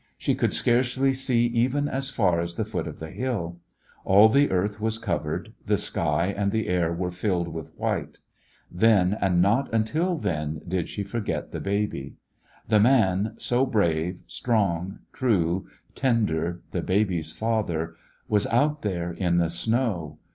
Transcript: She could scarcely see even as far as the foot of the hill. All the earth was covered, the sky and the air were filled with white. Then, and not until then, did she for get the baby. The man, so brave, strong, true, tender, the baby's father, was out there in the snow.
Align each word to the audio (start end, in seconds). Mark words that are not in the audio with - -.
She 0.17 0.33
could 0.33 0.51
scarcely 0.51 1.13
see 1.13 1.45
even 1.45 1.87
as 1.87 2.09
far 2.09 2.39
as 2.39 2.55
the 2.55 2.65
foot 2.65 2.87
of 2.87 2.97
the 2.97 3.11
hill. 3.11 3.59
All 4.03 4.29
the 4.29 4.49
earth 4.49 4.81
was 4.81 4.97
covered, 4.97 5.53
the 5.67 5.77
sky 5.77 6.33
and 6.35 6.51
the 6.51 6.67
air 6.67 6.91
were 6.91 7.11
filled 7.11 7.47
with 7.49 7.75
white. 7.77 8.17
Then, 8.71 9.15
and 9.21 9.43
not 9.43 9.71
until 9.71 10.17
then, 10.17 10.61
did 10.67 10.89
she 10.89 11.03
for 11.03 11.19
get 11.21 11.51
the 11.51 11.59
baby. 11.61 12.15
The 12.67 12.79
man, 12.79 13.35
so 13.37 13.63
brave, 13.63 14.23
strong, 14.25 15.01
true, 15.13 15.67
tender, 15.93 16.61
the 16.71 16.81
baby's 16.81 17.31
father, 17.31 17.93
was 18.27 18.47
out 18.47 18.81
there 18.81 19.11
in 19.13 19.37
the 19.37 19.51
snow. 19.51 20.17